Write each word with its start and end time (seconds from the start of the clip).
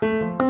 Thank 0.00 0.40
you. 0.42 0.49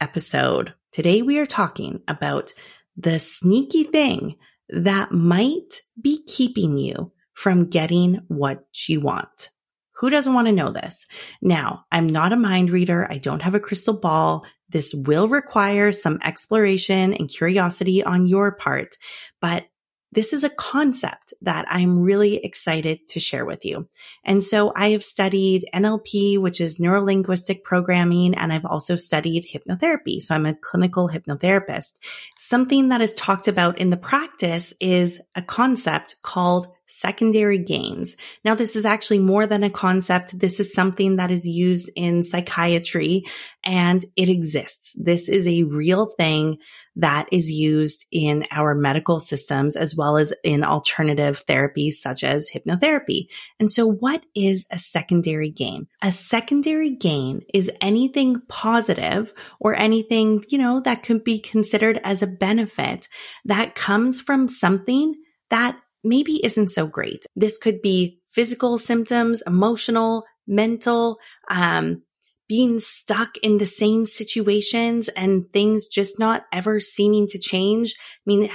episode. 0.00 0.74
Today 0.92 1.22
we 1.22 1.38
are 1.38 1.46
talking 1.46 2.02
about 2.06 2.52
the 2.96 3.18
sneaky 3.18 3.84
thing 3.84 4.36
that 4.68 5.12
might 5.12 5.82
be 6.00 6.22
keeping 6.24 6.78
you 6.78 7.12
from 7.32 7.68
getting 7.68 8.20
what 8.28 8.64
you 8.88 9.00
want. 9.00 9.50
Who 9.98 10.10
doesn't 10.10 10.34
want 10.34 10.48
to 10.48 10.52
know 10.52 10.72
this? 10.72 11.06
Now, 11.40 11.84
I'm 11.90 12.06
not 12.08 12.32
a 12.32 12.36
mind 12.36 12.70
reader. 12.70 13.06
I 13.10 13.18
don't 13.18 13.42
have 13.42 13.54
a 13.54 13.60
crystal 13.60 13.96
ball. 13.96 14.44
This 14.74 14.92
will 14.92 15.28
require 15.28 15.92
some 15.92 16.18
exploration 16.24 17.14
and 17.14 17.28
curiosity 17.28 18.02
on 18.02 18.26
your 18.26 18.50
part, 18.50 18.96
but 19.40 19.66
this 20.10 20.32
is 20.32 20.42
a 20.42 20.50
concept 20.50 21.32
that 21.42 21.64
I'm 21.68 22.00
really 22.00 22.36
excited 22.36 23.06
to 23.08 23.20
share 23.20 23.44
with 23.44 23.64
you. 23.64 23.88
And 24.24 24.42
so 24.42 24.72
I 24.74 24.90
have 24.90 25.04
studied 25.04 25.68
NLP, 25.72 26.38
which 26.40 26.60
is 26.60 26.80
neuro 26.80 27.02
linguistic 27.02 27.62
programming, 27.64 28.34
and 28.34 28.52
I've 28.52 28.64
also 28.64 28.96
studied 28.96 29.46
hypnotherapy. 29.46 30.20
So 30.20 30.34
I'm 30.34 30.46
a 30.46 30.56
clinical 30.56 31.08
hypnotherapist. 31.08 32.00
Something 32.36 32.88
that 32.88 33.00
is 33.00 33.14
talked 33.14 33.46
about 33.46 33.78
in 33.78 33.90
the 33.90 33.96
practice 33.96 34.74
is 34.80 35.20
a 35.36 35.42
concept 35.42 36.16
called 36.22 36.66
secondary 36.94 37.58
gains. 37.58 38.16
Now, 38.44 38.54
this 38.54 38.76
is 38.76 38.84
actually 38.84 39.18
more 39.18 39.46
than 39.46 39.64
a 39.64 39.70
concept. 39.70 40.38
This 40.38 40.60
is 40.60 40.72
something 40.72 41.16
that 41.16 41.30
is 41.30 41.46
used 41.46 41.90
in 41.96 42.22
psychiatry 42.22 43.24
and 43.64 44.04
it 44.16 44.28
exists. 44.28 44.94
This 44.98 45.28
is 45.28 45.48
a 45.48 45.64
real 45.64 46.06
thing 46.06 46.58
that 46.96 47.26
is 47.32 47.50
used 47.50 48.06
in 48.12 48.46
our 48.52 48.74
medical 48.74 49.18
systems 49.18 49.74
as 49.74 49.96
well 49.96 50.16
as 50.16 50.32
in 50.44 50.62
alternative 50.62 51.44
therapies 51.46 51.94
such 51.94 52.22
as 52.22 52.50
hypnotherapy. 52.54 53.26
And 53.58 53.70
so 53.70 53.86
what 53.86 54.22
is 54.34 54.64
a 54.70 54.78
secondary 54.78 55.50
gain? 55.50 55.88
A 56.02 56.12
secondary 56.12 56.90
gain 56.90 57.42
is 57.52 57.70
anything 57.80 58.42
positive 58.48 59.34
or 59.58 59.74
anything, 59.74 60.44
you 60.48 60.58
know, 60.58 60.80
that 60.80 61.02
could 61.02 61.24
be 61.24 61.40
considered 61.40 62.00
as 62.04 62.22
a 62.22 62.28
benefit 62.28 63.08
that 63.44 63.74
comes 63.74 64.20
from 64.20 64.46
something 64.46 65.14
that 65.50 65.78
maybe 66.04 66.44
isn't 66.44 66.68
so 66.68 66.86
great. 66.86 67.26
This 67.34 67.58
could 67.58 67.82
be 67.82 68.20
physical 68.28 68.78
symptoms, 68.78 69.42
emotional, 69.46 70.24
mental, 70.46 71.18
um, 71.48 72.02
being 72.48 72.78
stuck 72.78 73.36
in 73.38 73.58
the 73.58 73.66
same 73.66 74.04
situations 74.04 75.08
and 75.08 75.50
things 75.52 75.86
just 75.86 76.18
not 76.18 76.44
ever 76.52 76.78
seeming 76.78 77.26
to 77.28 77.38
change. 77.38 77.94
I 77.98 78.22
mean, 78.26 78.50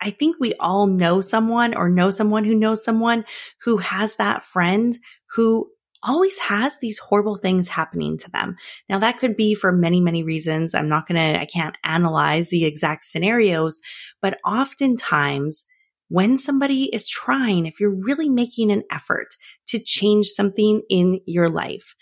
I 0.00 0.10
think 0.10 0.36
we 0.38 0.54
all 0.54 0.86
know 0.86 1.20
someone 1.20 1.74
or 1.74 1.88
know 1.88 2.10
someone 2.10 2.44
who 2.44 2.54
knows 2.54 2.84
someone 2.84 3.24
who 3.62 3.78
has 3.78 4.16
that 4.16 4.44
friend 4.44 4.96
who 5.34 5.68
always 6.02 6.38
has 6.38 6.78
these 6.78 6.98
horrible 6.98 7.36
things 7.36 7.68
happening 7.68 8.18
to 8.18 8.30
them. 8.30 8.56
Now 8.88 8.98
that 9.00 9.18
could 9.18 9.36
be 9.36 9.54
for 9.54 9.70
many, 9.70 10.00
many 10.00 10.24
reasons. 10.24 10.74
I'm 10.74 10.88
not 10.88 11.06
going 11.06 11.16
to, 11.16 11.40
I 11.40 11.46
can't 11.46 11.76
analyze 11.84 12.48
the 12.48 12.64
exact 12.64 13.04
scenarios, 13.04 13.80
but 14.20 14.38
oftentimes 14.44 15.64
when 16.12 16.36
somebody 16.36 16.94
is 16.94 17.08
trying, 17.08 17.64
if 17.64 17.80
you're 17.80 18.04
really 18.04 18.28
making 18.28 18.70
an 18.70 18.82
effort 18.90 19.28
to 19.66 19.78
change 19.78 20.26
something 20.26 20.82
in 20.90 21.20
your 21.24 21.48
life, 21.48 21.94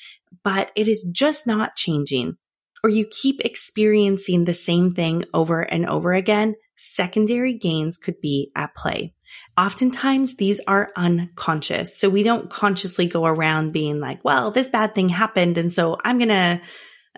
but 0.42 0.72
it 0.74 0.88
is 0.88 1.08
just 1.12 1.46
not 1.46 1.76
changing, 1.76 2.36
or 2.82 2.90
you 2.90 3.06
keep 3.08 3.40
experiencing 3.44 4.44
the 4.44 4.54
same 4.54 4.90
thing 4.90 5.24
over 5.32 5.60
and 5.60 5.88
over 5.88 6.12
again, 6.12 6.56
secondary 6.76 7.54
gains 7.54 7.98
could 7.98 8.20
be 8.20 8.50
at 8.56 8.74
play. 8.74 9.14
Oftentimes 9.56 10.34
these 10.36 10.60
are 10.66 10.90
unconscious. 10.96 11.96
So 11.96 12.10
we 12.10 12.24
don't 12.24 12.50
consciously 12.50 13.06
go 13.06 13.26
around 13.26 13.72
being 13.72 14.00
like, 14.00 14.24
well, 14.24 14.50
this 14.50 14.70
bad 14.70 14.92
thing 14.92 15.08
happened. 15.08 15.56
And 15.56 15.72
so 15.72 15.98
I'm 16.04 16.18
going 16.18 16.30
to, 16.30 16.60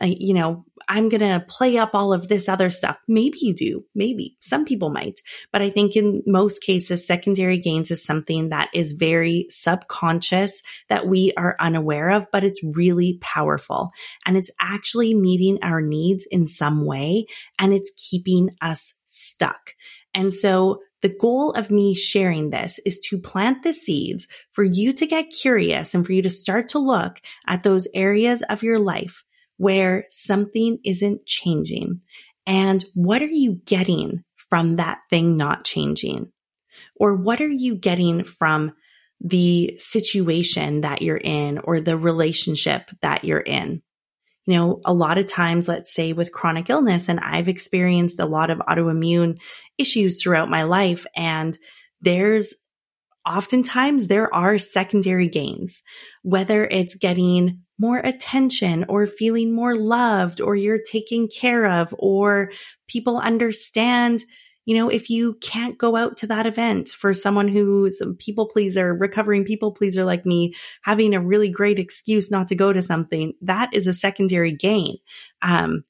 uh, 0.03 0.06
you 0.06 0.34
know, 0.34 0.66
I'm 0.88 1.09
going 1.09 1.20
to 1.20 1.44
play 1.47 1.78
up 1.78 1.91
all 1.94 2.12
of 2.12 2.28
this 2.28 2.48
other 2.48 2.70
stuff. 2.70 2.98
Maybe 3.09 3.38
you 3.41 3.54
do. 3.54 3.84
Maybe 3.94 4.37
some 4.41 4.65
people 4.65 4.91
might, 4.91 5.20
but 5.53 5.62
I 5.62 5.70
think 5.70 5.97
in 5.97 6.22
most 6.26 6.62
cases, 6.62 7.06
secondary 7.06 7.59
gains 7.59 7.91
is 7.91 8.04
something 8.04 8.50
that 8.50 8.70
is 8.75 8.92
very 8.92 9.47
subconscious 9.50 10.62
that 10.88 11.06
we 11.06 11.32
are 11.37 11.56
unaware 11.60 12.10
of, 12.10 12.26
but 12.31 12.44
it's 12.44 12.62
really 12.62 13.19
powerful 13.21 13.92
and 14.26 14.37
it's 14.37 14.50
actually 14.60 15.15
meeting 15.15 15.59
our 15.62 15.81
needs 15.81 16.26
in 16.31 16.47
some 16.47 16.84
way 16.84 17.26
and 17.59 17.72
it's 17.72 17.92
keeping 17.97 18.50
us 18.60 18.94
stuck. 19.06 19.75
And 20.15 20.32
so 20.32 20.81
the 21.03 21.09
goal 21.09 21.53
of 21.53 21.71
me 21.71 21.94
sharing 21.94 22.50
this 22.50 22.78
is 22.87 22.98
to 23.10 23.19
plant 23.19 23.62
the 23.62 23.72
seeds 23.72 24.28
for 24.53 24.62
you 24.62 24.92
to 24.94 25.06
get 25.06 25.31
curious 25.31 25.94
and 25.94 26.06
for 26.06 26.12
you 26.12 26.22
to 26.22 26.31
start 26.31 26.69
to 26.71 26.78
look 26.78 27.21
at 27.47 27.62
those 27.62 27.88
areas 27.92 28.42
of 28.42 28.62
your 28.62 28.78
life 28.78 29.25
where 29.57 30.07
something 30.11 30.79
isn't 30.85 31.27
changing. 31.27 32.01
And 32.47 32.85
what 32.95 33.23
are 33.23 33.27
you 33.27 33.61
getting 33.65 34.25
from 34.37 34.77
that 34.77 34.99
thing 35.11 35.37
not 35.37 35.65
changing? 35.65 36.33
Or 36.97 37.15
what 37.15 37.41
are 37.41 37.49
you 37.49 37.77
getting 37.77 38.25
from 38.25 38.73
the 39.21 39.75
situation 39.79 40.81
that 40.81 41.03
you're 41.03 41.17
in 41.17 41.59
or 41.59 41.81
the 41.81 41.97
relationship 41.97 42.91
that 43.03 43.25
you're 43.25 43.41
in? 43.41 43.83
You 44.47 44.54
know, 44.54 44.81
a 44.84 44.93
lot 44.93 45.19
of 45.19 45.27
times, 45.27 45.69
let's 45.69 45.95
say 45.95 46.13
with 46.13 46.33
chronic 46.33 46.69
illness, 46.69 47.09
and 47.09 47.21
I've 47.21 47.47
experienced 47.47 48.19
a 48.19 48.27
lot 48.27 48.51
of 48.51 48.59
autoimmune 48.59 49.39
issues 49.78 50.21
throughout 50.21 50.51
my 50.51 50.65
life, 50.65 51.07
and 51.15 51.57
there's 52.01 52.57
oftentimes 53.27 54.07
there 54.07 54.33
are 54.34 54.59
secondary 54.59 55.28
gains, 55.28 55.83
whether 56.22 56.65
it's 56.65 56.97
getting 56.97 57.63
more 57.78 57.98
attention 57.98 58.84
or 58.89 59.07
feeling 59.07 59.54
more 59.54 59.74
loved 59.74 60.41
or 60.41 60.54
you're 60.54 60.80
taken 60.83 61.28
care 61.28 61.66
of 61.66 61.95
or 61.98 62.51
people 62.89 63.19
understand 63.19 64.22
you 64.65 64.77
know, 64.77 64.89
if 64.89 65.10
you 65.10 65.34
can't 65.41 65.77
go 65.77 65.97
out 65.97 66.19
to 66.19 66.28
that 66.28 66.47
event 66.47 66.89
for 66.91 67.13
someone 67.13 67.48
who's 67.48 68.01
a 68.01 68.13
people 68.13 68.47
pleaser, 68.47 68.95
recovering 68.95 69.45
people 69.45 69.72
pleaser 69.72 70.04
like 70.04 70.24
me, 70.24 70.54
having 70.83 71.15
a 71.15 71.21
really 71.21 71.48
great 71.48 71.80
excuse 71.80 72.30
not 72.30 72.47
to 72.48 72.54
go 72.54 72.72
to 72.72 72.80
something, 72.80 73.33
that 73.42 73.71
is 73.72 73.89
a 73.89 73.92
secondary 73.92 74.53
gain. 74.53 74.98
Um, 75.42 75.83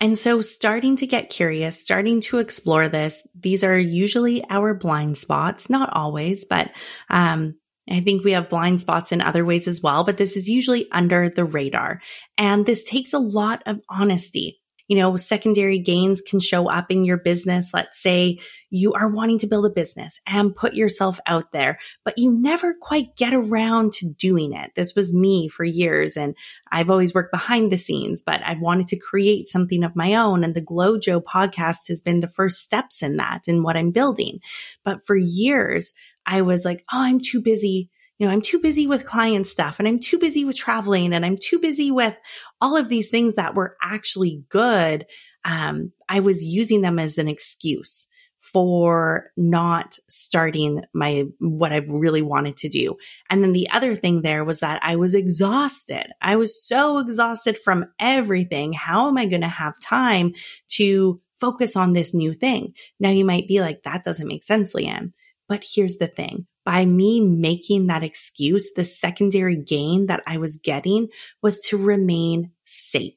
and 0.00 0.18
so 0.18 0.40
starting 0.40 0.96
to 0.96 1.06
get 1.06 1.30
curious, 1.30 1.80
starting 1.80 2.20
to 2.22 2.38
explore 2.38 2.88
this, 2.88 3.26
these 3.38 3.62
are 3.64 3.78
usually 3.78 4.44
our 4.50 4.74
blind 4.74 5.16
spots, 5.16 5.70
not 5.70 5.90
always, 5.92 6.44
but, 6.44 6.70
um, 7.08 7.54
I 7.88 8.00
think 8.00 8.24
we 8.24 8.32
have 8.32 8.48
blind 8.48 8.80
spots 8.80 9.12
in 9.12 9.20
other 9.20 9.44
ways 9.44 9.68
as 9.68 9.82
well, 9.82 10.04
but 10.04 10.16
this 10.16 10.36
is 10.36 10.48
usually 10.48 10.90
under 10.90 11.28
the 11.28 11.44
radar. 11.44 12.00
And 12.38 12.64
this 12.64 12.82
takes 12.82 13.12
a 13.12 13.18
lot 13.18 13.62
of 13.66 13.80
honesty 13.90 14.58
you 14.86 14.98
know, 14.98 15.16
secondary 15.16 15.78
gains 15.78 16.20
can 16.20 16.40
show 16.40 16.68
up 16.68 16.90
in 16.90 17.04
your 17.04 17.16
business. 17.16 17.72
Let's 17.72 18.00
say 18.00 18.40
you 18.68 18.92
are 18.92 19.08
wanting 19.08 19.38
to 19.38 19.46
build 19.46 19.64
a 19.64 19.70
business 19.70 20.20
and 20.26 20.54
put 20.54 20.74
yourself 20.74 21.18
out 21.26 21.52
there, 21.52 21.78
but 22.04 22.18
you 22.18 22.30
never 22.30 22.74
quite 22.74 23.16
get 23.16 23.32
around 23.32 23.92
to 23.94 24.08
doing 24.08 24.52
it. 24.52 24.72
This 24.74 24.94
was 24.94 25.14
me 25.14 25.48
for 25.48 25.64
years 25.64 26.16
and 26.16 26.34
I've 26.70 26.90
always 26.90 27.14
worked 27.14 27.32
behind 27.32 27.72
the 27.72 27.78
scenes, 27.78 28.22
but 28.22 28.42
I've 28.44 28.60
wanted 28.60 28.88
to 28.88 28.98
create 28.98 29.48
something 29.48 29.84
of 29.84 29.96
my 29.96 30.14
own. 30.14 30.44
And 30.44 30.54
the 30.54 30.60
GlowJo 30.60 31.22
podcast 31.22 31.88
has 31.88 32.02
been 32.02 32.20
the 32.20 32.28
first 32.28 32.60
steps 32.60 33.02
in 33.02 33.16
that 33.16 33.48
in 33.48 33.62
what 33.62 33.76
I'm 33.76 33.90
building. 33.90 34.40
But 34.84 35.06
for 35.06 35.16
years, 35.16 35.94
I 36.26 36.42
was 36.42 36.64
like, 36.64 36.84
Oh, 36.92 37.00
I'm 37.00 37.20
too 37.20 37.40
busy 37.40 37.90
you 38.18 38.26
know, 38.26 38.32
I'm 38.32 38.42
too 38.42 38.60
busy 38.60 38.86
with 38.86 39.06
client 39.06 39.46
stuff 39.46 39.78
and 39.78 39.88
I'm 39.88 39.98
too 39.98 40.18
busy 40.18 40.44
with 40.44 40.56
traveling 40.56 41.12
and 41.12 41.26
I'm 41.26 41.36
too 41.36 41.58
busy 41.58 41.90
with 41.90 42.16
all 42.60 42.76
of 42.76 42.88
these 42.88 43.10
things 43.10 43.34
that 43.34 43.54
were 43.54 43.76
actually 43.82 44.44
good. 44.48 45.06
Um, 45.44 45.92
I 46.08 46.20
was 46.20 46.44
using 46.44 46.80
them 46.80 46.98
as 46.98 47.18
an 47.18 47.28
excuse 47.28 48.06
for 48.38 49.32
not 49.36 49.98
starting 50.08 50.84
my, 50.92 51.24
what 51.38 51.72
I 51.72 51.78
really 51.78 52.22
wanted 52.22 52.58
to 52.58 52.68
do. 52.68 52.96
And 53.30 53.42
then 53.42 53.52
the 53.52 53.70
other 53.70 53.94
thing 53.94 54.22
there 54.22 54.44
was 54.44 54.60
that 54.60 54.80
I 54.82 54.96
was 54.96 55.14
exhausted. 55.14 56.12
I 56.20 56.36
was 56.36 56.64
so 56.64 56.98
exhausted 56.98 57.58
from 57.58 57.86
everything. 57.98 58.74
How 58.74 59.08
am 59.08 59.16
I 59.16 59.26
going 59.26 59.40
to 59.40 59.48
have 59.48 59.80
time 59.80 60.34
to 60.72 61.20
focus 61.40 61.74
on 61.74 61.94
this 61.94 62.14
new 62.14 62.34
thing? 62.34 62.74
Now 63.00 63.10
you 63.10 63.24
might 63.24 63.48
be 63.48 63.60
like, 63.60 63.82
that 63.84 64.04
doesn't 64.04 64.28
make 64.28 64.44
sense, 64.44 64.74
Leanne. 64.74 65.12
But 65.48 65.64
here's 65.66 65.96
the 65.96 66.06
thing 66.06 66.46
by 66.64 66.84
me 66.84 67.20
making 67.20 67.86
that 67.86 68.02
excuse, 68.02 68.72
the 68.74 68.84
secondary 68.84 69.56
gain 69.56 70.06
that 70.06 70.22
I 70.26 70.38
was 70.38 70.56
getting 70.56 71.08
was 71.42 71.60
to 71.66 71.76
remain 71.76 72.52
safe. 72.64 73.14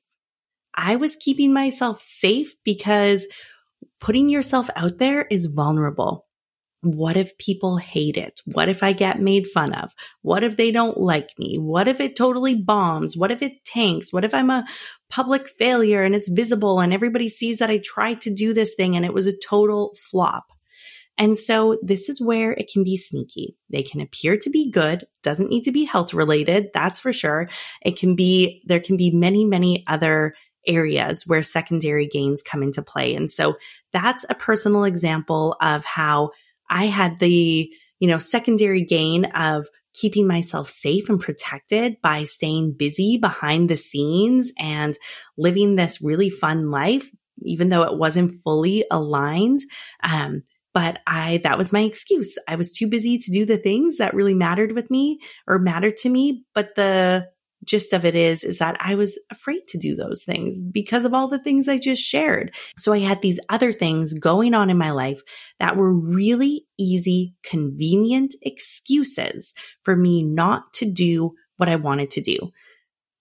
I 0.73 0.97
was 0.97 1.15
keeping 1.15 1.53
myself 1.53 2.01
safe 2.01 2.55
because 2.63 3.27
putting 3.99 4.29
yourself 4.29 4.69
out 4.75 4.97
there 4.99 5.23
is 5.23 5.45
vulnerable. 5.45 6.25
What 6.81 7.17
if 7.17 7.37
people 7.39 7.77
hate 7.77 8.17
it? 8.17 8.41
What 8.45 8.69
if 8.69 8.83
I 8.83 8.93
get 8.93 9.19
made 9.19 9.47
fun 9.47 9.73
of? 9.73 9.91
What 10.21 10.43
if 10.43 10.57
they 10.57 10.71
don't 10.71 10.97
like 10.97 11.29
me? 11.39 11.57
What 11.57 11.87
if 11.87 11.99
it 11.99 12.15
totally 12.15 12.53
bombs? 12.53 13.17
What 13.17 13.31
if 13.31 13.41
it 13.41 13.65
tanks? 13.65 14.13
What 14.13 14.23
if 14.23 14.33
I'm 14.33 14.51
a 14.51 14.65
public 15.09 15.49
failure 15.49 16.03
and 16.03 16.13
it's 16.13 16.29
visible 16.29 16.79
and 16.79 16.93
everybody 16.93 17.29
sees 17.29 17.57
that 17.57 17.71
I 17.71 17.79
tried 17.83 18.21
to 18.21 18.33
do 18.33 18.53
this 18.53 18.75
thing 18.75 18.95
and 18.95 19.03
it 19.03 19.13
was 19.13 19.25
a 19.25 19.35
total 19.35 19.95
flop? 20.11 20.45
And 21.17 21.37
so 21.37 21.77
this 21.81 22.09
is 22.09 22.21
where 22.21 22.51
it 22.51 22.69
can 22.71 22.83
be 22.83 22.97
sneaky. 22.97 23.57
They 23.69 23.83
can 23.83 24.01
appear 24.01 24.37
to 24.37 24.49
be 24.49 24.69
good, 24.71 25.05
doesn't 25.23 25.49
need 25.49 25.63
to 25.63 25.71
be 25.71 25.83
health 25.83 26.13
related. 26.13 26.69
That's 26.73 26.99
for 26.99 27.11
sure. 27.11 27.49
It 27.81 27.97
can 27.97 28.15
be, 28.15 28.61
there 28.65 28.79
can 28.79 28.97
be 28.97 29.11
many, 29.11 29.43
many 29.43 29.83
other 29.87 30.35
areas 30.67 31.25
where 31.25 31.41
secondary 31.41 32.07
gains 32.07 32.43
come 32.43 32.61
into 32.61 32.81
play. 32.81 33.15
And 33.15 33.31
so 33.31 33.57
that's 33.93 34.25
a 34.29 34.35
personal 34.35 34.83
example 34.83 35.55
of 35.61 35.85
how 35.85 36.31
I 36.69 36.85
had 36.85 37.19
the, 37.19 37.71
you 37.99 38.07
know, 38.07 38.19
secondary 38.19 38.83
gain 38.83 39.25
of 39.25 39.67
keeping 39.93 40.27
myself 40.27 40.69
safe 40.69 41.09
and 41.09 41.19
protected 41.19 41.99
by 42.01 42.23
staying 42.23 42.73
busy 42.73 43.17
behind 43.17 43.69
the 43.69 43.77
scenes 43.77 44.51
and 44.59 44.95
living 45.37 45.75
this 45.75 46.01
really 46.01 46.29
fun 46.29 46.69
life, 46.69 47.09
even 47.41 47.69
though 47.69 47.83
it 47.83 47.97
wasn't 47.97 48.35
fully 48.43 48.85
aligned. 48.91 49.59
Um, 50.03 50.43
but 50.77 50.99
I, 51.07 51.37
that 51.37 51.57
was 51.57 51.73
my 51.73 51.79
excuse. 51.79 52.37
I 52.47 52.53
was 52.53 52.71
too 52.71 52.85
busy 52.85 53.17
to 53.17 53.31
do 53.31 53.47
the 53.47 53.57
things 53.57 53.97
that 53.97 54.13
really 54.13 54.35
mattered 54.35 54.73
with 54.73 54.91
me 54.91 55.17
or 55.47 55.57
mattered 55.57 55.97
to 55.97 56.09
me. 56.09 56.45
But 56.53 56.75
the 56.75 57.29
gist 57.65 57.93
of 57.93 58.05
it 58.05 58.13
is, 58.13 58.43
is 58.43 58.59
that 58.59 58.77
I 58.79 58.93
was 58.93 59.17
afraid 59.31 59.61
to 59.69 59.79
do 59.79 59.95
those 59.95 60.23
things 60.23 60.63
because 60.63 61.03
of 61.03 61.15
all 61.15 61.29
the 61.29 61.41
things 61.41 61.67
I 61.67 61.79
just 61.79 62.03
shared. 62.03 62.53
So 62.77 62.93
I 62.93 62.99
had 62.99 63.23
these 63.23 63.39
other 63.49 63.73
things 63.73 64.13
going 64.13 64.53
on 64.53 64.69
in 64.69 64.77
my 64.77 64.91
life 64.91 65.23
that 65.59 65.77
were 65.77 65.91
really 65.91 66.67
easy, 66.77 67.33
convenient 67.41 68.35
excuses 68.43 69.55
for 69.81 69.95
me 69.95 70.21
not 70.21 70.73
to 70.73 70.85
do 70.85 71.33
what 71.55 71.69
I 71.69 71.77
wanted 71.77 72.11
to 72.11 72.21
do. 72.21 72.37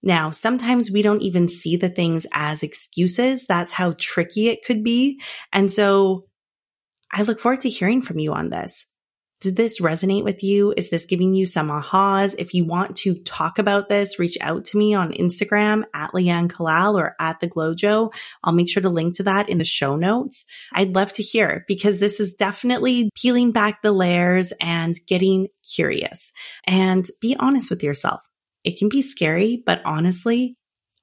Now, 0.02 0.30
sometimes 0.30 0.90
we 0.90 1.00
don't 1.00 1.22
even 1.22 1.48
see 1.48 1.78
the 1.78 1.88
things 1.88 2.26
as 2.32 2.62
excuses. 2.62 3.46
That's 3.46 3.72
how 3.72 3.94
tricky 3.98 4.48
it 4.48 4.62
could 4.62 4.84
be. 4.84 5.22
And 5.54 5.72
so 5.72 6.26
I 7.12 7.22
look 7.22 7.38
forward 7.38 7.60
to 7.60 7.68
hearing 7.68 8.02
from 8.02 8.18
you 8.18 8.32
on 8.32 8.50
this. 8.50 8.86
Did 9.42 9.54
this 9.54 9.82
resonate 9.82 10.24
with 10.24 10.42
you? 10.42 10.72
Is 10.74 10.88
this 10.88 11.04
giving 11.04 11.34
you 11.34 11.44
some 11.44 11.68
ahas? 11.68 12.34
If 12.38 12.54
you 12.54 12.64
want 12.64 12.96
to 12.96 13.16
talk 13.16 13.58
about 13.58 13.88
this, 13.88 14.18
reach 14.18 14.38
out 14.40 14.64
to 14.66 14.78
me 14.78 14.94
on 14.94 15.12
Instagram 15.12 15.84
at 15.92 16.12
Leanne 16.12 16.50
Kallal 16.50 16.98
or 16.98 17.14
at 17.20 17.40
the 17.40 17.48
GlowJo. 17.48 18.12
I'll 18.42 18.54
make 18.54 18.70
sure 18.70 18.82
to 18.82 18.88
link 18.88 19.16
to 19.16 19.24
that 19.24 19.50
in 19.50 19.58
the 19.58 19.64
show 19.64 19.96
notes. 19.96 20.46
I'd 20.72 20.94
love 20.94 21.12
to 21.14 21.22
hear 21.22 21.66
because 21.68 21.98
this 21.98 22.18
is 22.18 22.32
definitely 22.32 23.10
peeling 23.14 23.52
back 23.52 23.82
the 23.82 23.92
layers 23.92 24.52
and 24.58 24.98
getting 25.06 25.48
curious 25.74 26.32
and 26.66 27.06
be 27.20 27.36
honest 27.38 27.68
with 27.68 27.82
yourself. 27.82 28.20
It 28.64 28.78
can 28.78 28.88
be 28.88 29.02
scary, 29.02 29.62
but 29.64 29.82
honestly, 29.84 30.56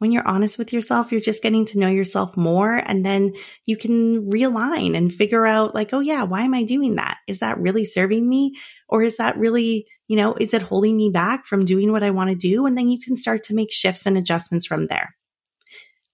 when 0.04 0.12
you're 0.12 0.28
honest 0.28 0.58
with 0.58 0.74
yourself, 0.74 1.14
you're 1.14 1.22
just 1.22 1.42
getting 1.42 1.64
to 1.64 1.80
know 1.80 1.88
yourself 1.88 2.36
more. 2.36 2.76
And 2.76 3.06
then 3.06 3.36
you 3.66 3.78
can 3.78 4.30
realign 4.30 4.98
and 4.98 5.14
figure 5.14 5.48
out 5.48 5.74
like, 5.74 5.94
oh 5.94 6.02
yeah, 6.02 6.24
why 6.24 6.42
am 6.42 6.54
I 6.54 6.64
doing 6.64 6.96
that? 6.96 7.20
Is 7.26 7.40
that 7.40 7.58
really 7.58 7.86
serving 7.86 8.28
me? 8.28 8.58
Or 8.90 9.02
is 9.02 9.16
that 9.16 9.38
really, 9.38 9.88
you 10.10 10.18
know, 10.18 10.34
is 10.34 10.54
it 10.54 10.62
holding 10.62 10.98
me 10.98 11.10
back 11.10 11.46
from 11.46 11.64
doing 11.64 11.94
what 11.94 12.04
I 12.04 12.10
want 12.10 12.32
to 12.32 12.36
do? 12.36 12.66
And 12.66 12.78
then 12.78 12.90
you 12.90 13.00
can 13.00 13.16
start 13.16 13.44
to 13.44 13.56
make 13.56 13.72
shifts 13.72 14.06
and 14.06 14.18
adjustments 14.18 14.66
from 14.66 14.88
there. 14.88 15.16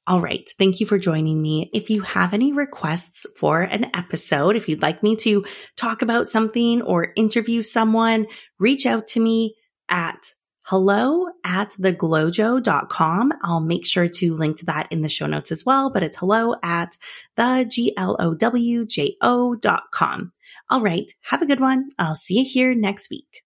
All 0.06 0.22
right. 0.22 0.48
Thank 0.60 0.80
you 0.80 0.86
for 0.86 1.00
joining 1.00 1.42
me. 1.42 1.72
If 1.74 1.90
you 1.90 2.04
have 2.04 2.36
any 2.36 2.54
requests 2.54 3.26
for 3.40 3.64
an 3.64 3.90
episode, 3.96 4.56
if 4.56 4.70
you'd 4.70 4.84
like 4.84 5.02
me 5.02 5.16
to 5.16 5.44
talk 5.78 6.04
about 6.04 6.28
something 6.28 6.84
or 6.84 7.12
interview 7.16 7.64
someone, 7.64 8.28
reach 8.60 8.86
out 8.86 9.08
to 9.08 9.20
me 9.20 9.56
at 9.90 10.32
hello 10.70 11.28
at 11.44 11.72
theglowjo.com. 11.80 13.34
I'll 13.42 13.60
make 13.60 13.88
sure 13.88 14.08
to 14.08 14.36
link 14.36 14.58
to 14.58 14.66
that 14.68 14.88
in 14.92 15.02
the 15.02 15.10
show 15.10 15.26
notes 15.26 15.52
as 15.52 15.66
well, 15.66 15.90
but 15.90 16.04
it's 16.04 16.18
hello 16.18 16.58
at 16.62 16.96
the 17.36 17.66
G-L-O-W-J-O 17.68 19.56
dot 19.56 19.84
com. 19.92 20.32
All 20.70 20.82
right. 20.82 21.12
Have 21.22 21.42
a 21.42 21.48
good 21.48 21.60
one. 21.60 21.90
I'll 21.98 22.14
see 22.14 22.38
you 22.38 22.46
here 22.46 22.76
next 22.76 23.10
week. 23.10 23.42